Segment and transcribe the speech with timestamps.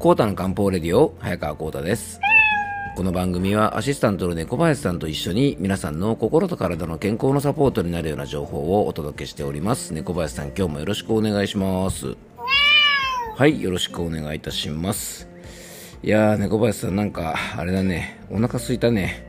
[0.00, 2.20] コータの漢方レディオ、早川コータです。
[2.96, 9.92] この番組はアシスタントの猫林さんと一緒に皆さんの心と体の健康のサポートになるような情報をお届けしております。
[9.92, 12.16] 猫林さん、今日もよろしくお願いします。
[13.36, 15.28] はい、よろしくお願いいたします。
[16.02, 19.26] いやー、猫林さん、なんか、あれだね、お腹すいたね。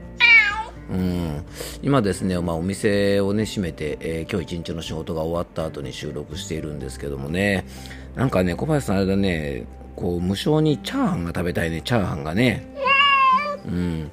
[0.89, 1.43] うん、
[1.83, 7.65] 今ですね、まあ、お店をね閉めて、えー今日一日の仕事が終わった後に収録しているんですけどもね
[8.15, 11.81] なんかね小林さんあれだねこう無性にチャーハンが食べたいね。
[11.81, 12.65] チャーハンがね。
[13.65, 14.11] うん。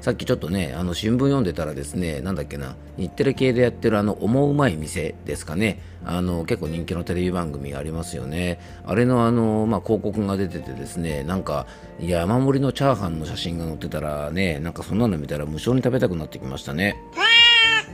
[0.00, 2.76] さっきちょっとねあの新聞読んでたらですねなんだっけな。
[2.96, 5.82] 日テレ系でやってるあの思うまい店ですかね。
[6.04, 8.60] あの結構人気のテレビ番組がありますよね。
[8.86, 11.66] あれのあの、まあ、広告が出ててですねなんか
[12.00, 16.96] 山盛りのチャーハンの写真が載ってたらねなんかそんなの見たら無性に食べたくなってきましたね。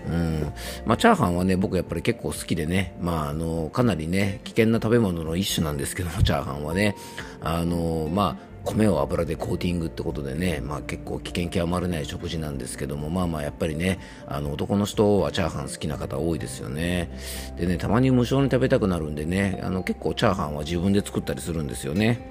[0.08, 0.52] うん。
[0.84, 6.96] まあ、チャーハンはね僕やっぱり結構好きでね、まあ、あのかなりね危険な食べ物の一種なんですけどもチャーハンはね。
[7.40, 17.10] あのまあ米を油でコーティングってことでね、まあ、結構危険極まらない食事なんですけどもまあまあやっぱりねあの男の人はチャーハン好きな方多いですよね。
[17.56, 22.30] でねたまに無性に食べたくなるんでねあの結構チャーハンは自分で作ったりするんですよね。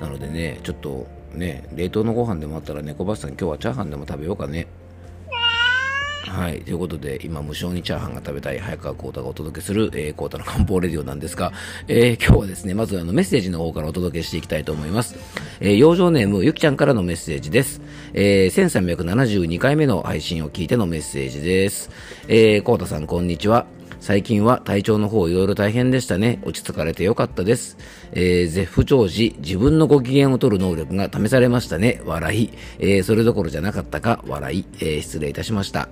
[0.00, 4.68] なのでねちょっとね冷凍のご飯でもあったら猫バスさん今日はチャーハンでも食べようかね。
[6.22, 6.60] はい。
[6.60, 11.52] ということで、今、無性にチャーハンが食べたい早川幸太がお届けする、えー、幸太の漢方レディオなんですが、
[11.88, 15.16] えー、今日はですね、まずあの、メッセージの方からお届けしていきたいと思います。
[15.60, 17.80] えー、養生ネーム、ゆきちゃんからのメッセージです。
[18.12, 21.90] えー、1372回目の配信を聞いてのメッセージです。
[22.28, 23.79] えー、幸太さん、こんにちは。
[24.00, 26.40] 最近は体調の方いろいろ大変でしたね。
[26.44, 27.76] 落ち着かれてよかったです。
[28.12, 32.00] えー、絶不調時、自分のご機嫌を取る能力が試されましたね。
[32.06, 32.50] 笑い。
[32.78, 34.64] えー、それどころじゃなかったか、笑い。
[34.80, 35.88] えー、失礼いたしました。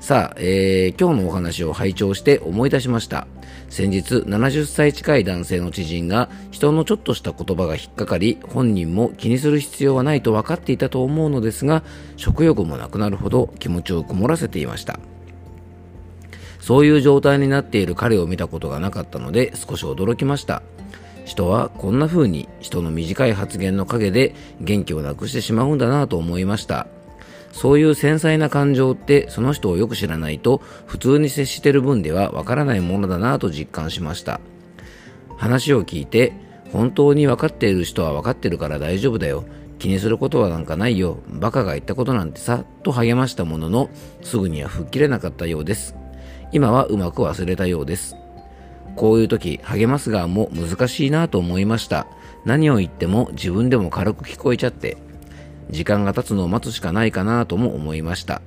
[0.00, 3.26] さあ、えー今日のお話を拝聴して思い出しました。
[3.68, 11.82] 先日、70歳近い男性の知人が、人のちょっとした言葉が引っかかり、本人も気にする必要はないと分かっていたと思うのですが、
[12.16, 15.00] 食欲もなくなるほど気持ちを曇らせていました。
[16.68, 20.62] そういう状態になっている彼を見たことがなかったので少し驚きました。
[21.24, 26.86] 人はこんな風に人の短い発言の陰で元気をなくしてしまうんだなと思いました。
[27.52, 34.38] そういう繊細な感情ってその人をよく知らないと普通に接してる分ではわからないものだなと実感しました。
[35.38, 36.34] 話を聞いて
[36.70, 39.46] 本当に分かっている人は分かってるから大丈夫だよ。
[39.78, 41.20] 気にすることはなんかないよ。
[41.30, 43.88] バカが言ったことなんてさ、と励ましたものの、
[44.20, 45.94] すぐには吹っ切れなかったようです。
[46.52, 48.16] 今はうまく忘れたようです。
[48.96, 52.06] こういう時、励ます側も難しいなと思いました。
[52.44, 54.96] 何を言っても自分でも軽く聞こえちゃって、
[55.70, 58.42] 時間が経つのを待つしかないかなとも思いました。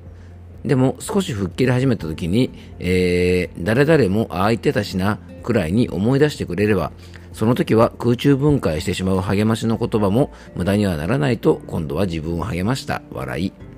[0.65, 6.91] でも少し吹っ切り始めた時に、えー、誰々もああ言ってたしな、くらいに思い出してくれれば、
[7.33, 13.01] その時は空中分解してしまう励ましの言葉も無駄にはならないと今度は自分を励ました。
[13.11, 13.70] 笑い。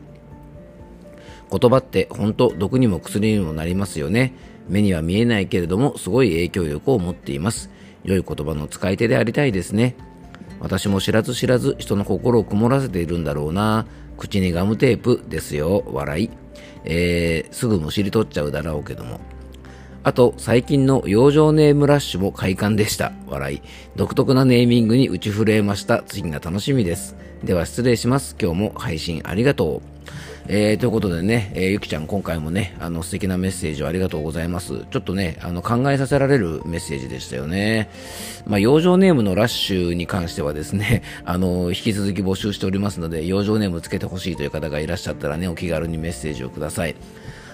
[1.51, 4.33] 言葉って本当毒にも薬にもなりますよね。
[4.69, 7.69] 目には見えないけれどもすごい影響力を持っています。
[8.03, 9.95] 良い言葉の使い手でありたいですね。
[10.59, 13.85] 私も知らず知らず人の心を曇らせているんだろうな。
[14.17, 15.83] 口にガムテープですよ。
[15.87, 16.29] 笑い。
[16.85, 19.19] えー、すぐむしり取っちゃうだろうけども。
[20.03, 23.13] あと、最近の養生ネームラッシュも快感でした。
[23.27, 23.61] 笑い。
[23.95, 26.03] 独特なネーミングに打ち震えました。
[26.03, 27.15] 次が楽しみです。
[27.43, 28.35] では失礼します。
[28.41, 29.92] 今日も配信ありがとう。
[30.47, 34.85] えー、ということでね、えーゆきちゃん今回もね、あの素敵なメッセージをありがとうございます。
[34.91, 37.89] ちょっとね、あの考えさせられるメッセージでしたよね。
[38.45, 46.95] まあ、養生ネームのラッシュに関してはですね、 あの、引き続き募集しておりますので、養生ネームつけてほしいという方がいらっしゃったらね、お気軽にメッセージをください。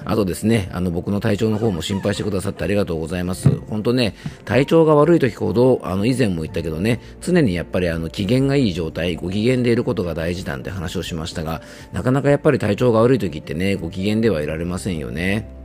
[0.06, 3.50] あとですね、あの僕の体調の方も心配してくださってありがとうございます。
[3.70, 4.16] 本当ね、
[4.46, 11.62] 体調が悪い時ほど、あの以前も言ったけどね、常にやっぱりあの機嫌がいい状態、ご機嫌でいることが大事なんて話をしましたが、
[11.94, 15.59] なかなかやっぱり体調が悪い時ってね、ご機嫌ではいられませんよね。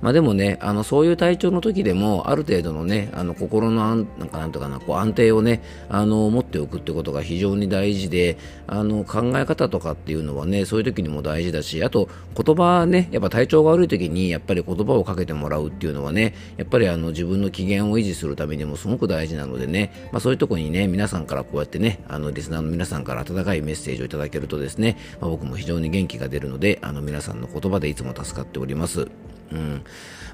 [0.00, 12.08] まあでもね、あの、そういう体調の時でも、ある程度のね、あの、心の、なんかなんとかな、こう、安定をね、あの、持っておくってことが非常に大事で、あの、考え方とかっていうのはね、そういう時にも大事だし、あと、
[12.40, 29.08] 言葉ね、やっぱ体調が悪い時に、やっぱり言葉をかけてもらうっていうのはね、やっぱりあの、自分の機嫌を維持するためにもすごく大事なのでね、まあそういうとこにね、皆さんからこうやってね、あの、リスナーの皆さんから温かいメッセージをいただけるとですね、まあ僕も非常に元気が出るので、あの、皆さんの言葉でいつも助かっております。
[29.52, 29.82] うん。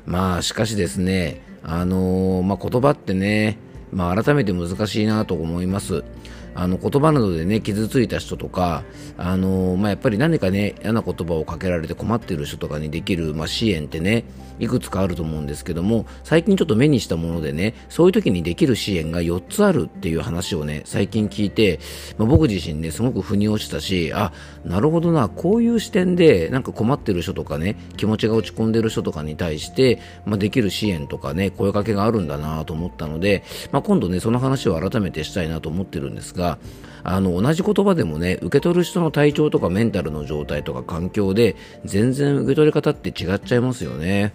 [0.07, 3.59] まあ、しかしですね、あのーまあ、言葉ってね、
[3.93, 6.05] まあ、改めて難しいなと思います。
[6.55, 8.85] あの言葉などでね傷ついた人とか、
[9.17, 14.25] あのまあ、やっぱり何かね嫌な言葉をかけられて困っている人とかにできる、まあ、支援ってね
[14.61, 21.81] いくつかあると思うんですけども最近ちょっと目にしたものでねそういう時にできる支援が4つあるっていう話をね最近聞いて、
[22.19, 24.33] まあ、僕自身ねすごく腑に落ちたしあ
[24.65, 33.43] なるほどなこういう視点でなんか困ってる人とかね気持ちが落ち込んでる人とかに対して、まあ、できる支援とかね声かけがあるんだなと思ったので、
[33.73, 36.59] まあ、今度ねその話を改めてしたいなと思ってるんですがが
[37.03, 44.33] あの同じ言葉でもね受け取る人の体調とかメンタルの状態とか環境で全然受け取り方って違っちゃいますよね。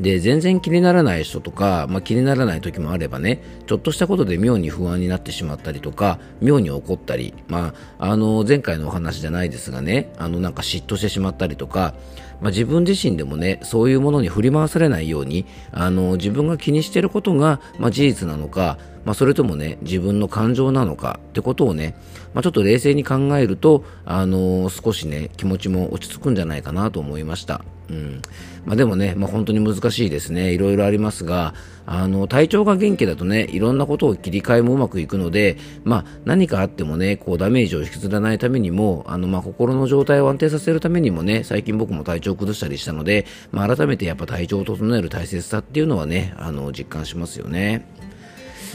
[0.00, 11.94] で、全然気にならない人とか、まあ、気にならない時もあればね、ちょっとしたことで妙に不安になってしまったりとか、妙に怒ったり、まあ、あの、前回のお話じゃないですがね、あの、なんか嫉妬してしまったりとか、
[12.40, 21.96] まあ、自分自身でもね、そういうものに振り回されないように、あの、自分が気にしていることが、まあ、事実なのか、まあ、それともね、自分の感情なのかってことをね、
[22.34, 27.64] まあ、ちょっと冷静に考えると、あの、少しね、気持ちも落ち着くんじゃないかなと思いました。
[27.90, 28.22] うん。
[28.68, 30.52] まあ、でもね、まあ、本当に難しいですね。
[30.52, 31.54] いろいろありますが、
[31.86, 47.86] あの、体調が元気だとね、いろんなことを切り替えもうまくいくので、まあ、何かあってもね、こう、ダメージを引きずらないためにも、あの、まあ、心の状態を安定させるためにもね、最近僕も体調を崩したりしたので、まあ、改めてやっぱ体調を整える大切さっていうのはね、あの、実感しますよね。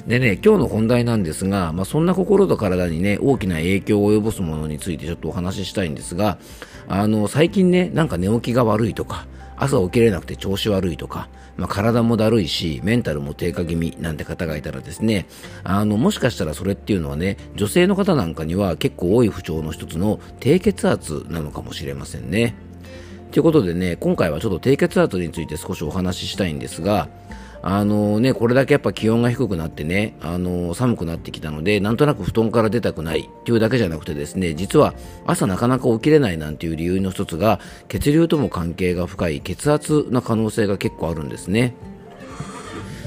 [0.07, 6.39] でね、今日の本題なんですが、まあ、そんな心と体にね、大きな影響を及ぼすものについてちょっとお話ししたいんですが、
[6.87, 9.27] あの、最近ね、なんか寝起きが悪いとか、
[9.63, 15.25] 朝起きれなくて調子悪いとか、まあ、体もだるいし、メンタルも低下気味なんて方がいたらですね、
[15.63, 22.55] あの、もしかしたらそれっていうのはね、女性の方なんかには結構多い不調の一つの低血圧なのかもしれませんね。
[23.31, 27.07] ということでね、今回はちょっと低血圧について少しお話ししたいんですが、
[27.65, 34.93] あのね、これだけやっぱ気温が低くなってね、あの寒くなってきたので、なんとなく布団から出たくないっていうだけじゃなくてですね、実は
[35.25, 41.73] 朝なかなか起きれないなんていう理由の一つが、血流とも関係が深い血圧の可能性が結構あるんですね。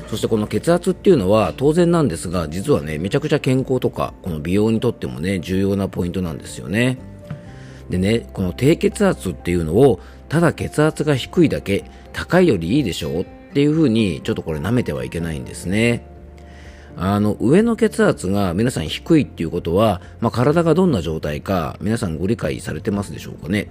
[0.09, 6.97] そしてこの血圧っていうのは当然なんですが、実はね、めちゃくちゃ健康とか、この美容にとってもね、重要なポイントなんですよね。
[7.91, 10.01] でね、この低血圧っていうのを、
[10.31, 13.25] ただ血圧が低いだけ、高いよりいいでしょっ
[13.57, 16.05] ていうふうに、ちょっとこれ舐めてはいけないんですね。
[16.95, 23.69] あの、上の血圧が皆さん低いっていうことは、まあ、体がどんな状態か、皆さんご理解されてますでしょうかね。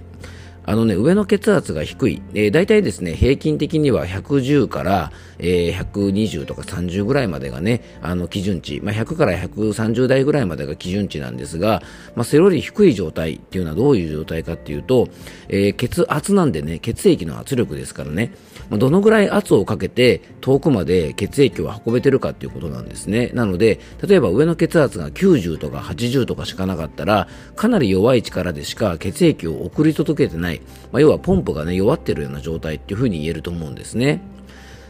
[0.66, 2.22] あのね、上の血圧が低い。
[2.34, 8.80] えー、大体ですね、平均的には110から、えー、120とか30ぐらいまでがね、あの基準値。
[8.82, 11.82] まあ、100から130代ぐらいまでが基準値なんですが、
[12.16, 15.08] まあ、それより低い状態っていうのはどういう状態かっていうと、
[15.48, 18.32] えー、血圧なんでね、血液の圧力ですからね、
[18.68, 23.30] まあ、どのぐらい圧をかけて遠くまで血液を運べてるかっていうことなんですね。
[23.34, 30.55] なので、例えば上の血圧が90とか80とかしかなかったら、かなり弱い力でしか血液を送り届けてない。
[30.92, 34.20] まあ、要はポンプがね、弱ってるような状態っていうふうに言えると思うんですね。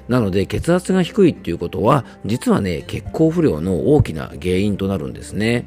[0.08, 5.66] なので、血圧が低いっていうことは、実はね、血行不良の大きな原因となるんですね。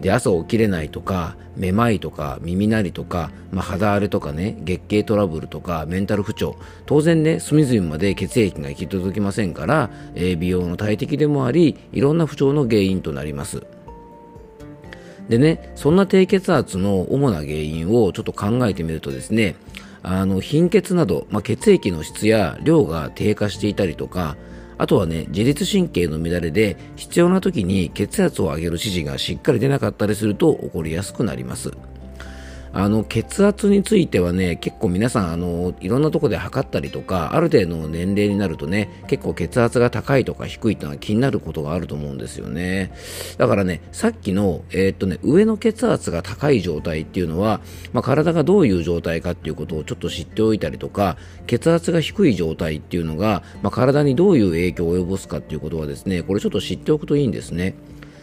[0.00, 6.56] で、朝起きれないとか、めまいとか、耳鳴りとか、まあ、肌荒れとかね、月経トラブルとか、メンタル不調。
[6.84, 13.62] 当然ね、隅々まで血液が行き届きませんから、えー、美容の大敵でもあり、いろんな不調の原因となります。
[15.28, 19.56] でね、そんな低血圧の主な原因をちょっと考えてみるとですね、
[20.02, 24.36] あの貧血など、まあ、血液の質や量が低下していたりとか、
[24.78, 31.72] あとはね、自律神経の乱れで必要な時に血圧を上げる指示がしっかり出なかったりすると起こりやすくなります。
[32.72, 42.92] あの血圧についてはね結構皆さんあのいろんなとこで測ったりとかある程度の年齢になるとね結構血圧が高いとか低いっていうのは気になることがあると思うんですよね。
[43.38, 47.60] だからねさっきの、えー、っとね、上の血圧が高い状態っていうのは、
[47.92, 57.74] まあ、体がどういう状態かっていうことをちょっと知っておいたりとか血圧が低い状態っていうのが、まあ、体にどういう影響を及ぼすかっていうことはですねこれちょっと知っておくといいんですね。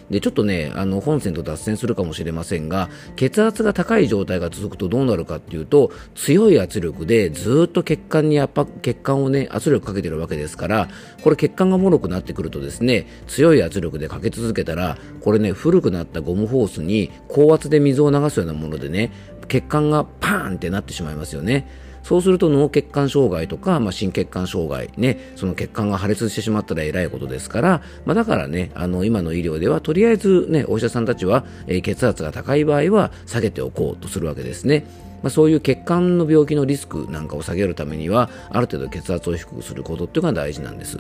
[0.10, 10.90] で、ちょっとね、あの、本線と脱線するかもしれませんが、血圧が高い状態が続くとどうなるかっていうと、強い圧力でずっと血管に圧迫、血管をね、圧力かけてるわけですから、
[11.22, 19.12] これ血管が脆くなってくるとですね、強い圧力でかけ続けたら、これね、古くなったゴムホースに高圧で水を流すようなものでね、
[19.48, 21.68] 血管がパーンってなってしまいますよね。
[22.04, 31.46] そうすると脳血管障害とか、まあ、心血管障害、ね、その血管が破裂してしまったらえらいことですから、まあ、だからね、あの、今の医療では、とりあえずね、お医者さんたちは、
[31.82, 34.86] 血圧が高い場合は下げておこうとするわけですね。
[35.24, 40.98] まあ、そういう血管の病気のリスクなんかを下げるためには、ある程度血圧を低くすることっていうのが大事なんです。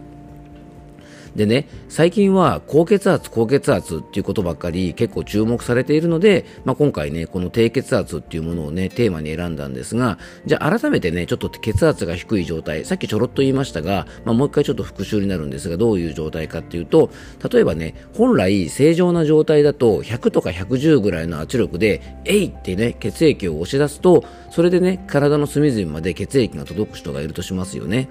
[1.35, 17.09] でね、最近は高血圧、高血圧っていうことばっかり結構注目されているので、まあ、今回ね、この低血圧っていうものをね、テーマに選んだんですが、じゃあ改めてね、ちょっと血圧が低い状態、さっきちょろっと言いましたが、まあ、もう一回ちょっと復習になるんですが、どういう状態かっていうと、
[17.51, 28.09] 例えばね、本来正常な状態だと100とか110ぐらいの圧力で、えいってね、血液を押し出すと、それでね、体の隅々まで血液が届く人がいるとしますよね。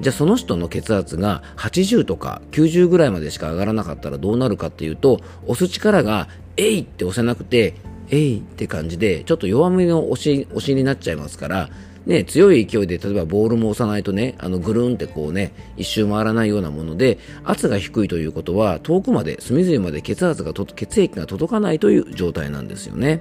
[0.00, 7.74] じゃあその人の血圧が80とか90ぐらいまでしか上がらなかったらどうなるかっていうと押す力がえいって押せなくて
[8.10, 11.70] えいって感じでちょっと弱めの押し押しになっちゃいますから
[12.06, 23.20] ね、強い勢いで例えばボールも押さないとねあのぐるんってこうね一周回らないようなもので圧が低いということは遠くまで隅々まで血圧が血液が届かないという状態なんですよね。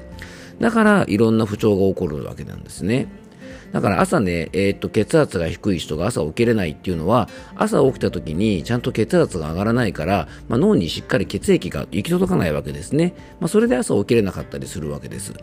[0.60, 3.08] だからいろんな不調が起こるわけなんですね。
[3.72, 15.34] だから朝ね、えー、っと血圧が低い人が朝起きれないっていうのは朝起きた時にちゃんと血圧が上がらないから、まあ、脳にしっかり血液が行き届かないわけですね、まあ、それで朝起きれなかったりするわけです。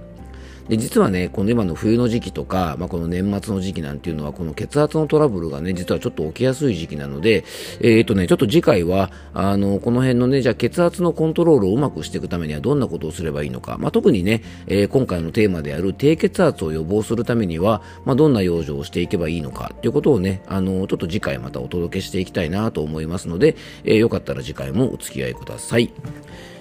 [0.68, 7.44] で実はね、この今の冬の時期とか、まあ、この年末の時期なんていうのは、この血圧のトラブルがね、実はちょっと起きやすい時期なので、
[7.80, 25.92] えっ、ー、とね、ちょっと次回は、あの、この辺のね、じゃあ血圧のコントロールをうまくしていくためにはどんなことをすればいいのか、まあ、特にね、えー、今回のテーマである低血圧を予防するためには、まあ、どんな養生をしていけばいいのかということをね、あの、ちょっと次回またお届けしていきたいなと思いますので、えー、よかったら次回もお付き合いください。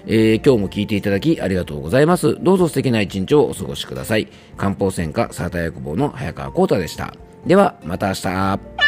[0.08, 2.38] えー、今日も聞いていただきありがとうございます。
[2.42, 4.28] どうぞ素敵な一日をお過ごしください。
[4.58, 7.14] 漢方専科サータ薬房の早川幸太でした。
[7.46, 8.85] では、また明日。